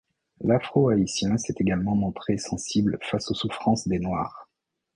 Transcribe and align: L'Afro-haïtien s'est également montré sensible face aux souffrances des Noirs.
L'Afro-haïtien 0.43 1.37
s'est 1.37 1.53
également 1.59 1.95
montré 1.95 2.39
sensible 2.39 2.97
face 3.03 3.29
aux 3.29 3.35
souffrances 3.35 3.87
des 3.87 3.99
Noirs. 3.99 4.49